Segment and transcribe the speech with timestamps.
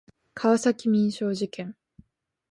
[0.33, 1.75] 川崎民商事件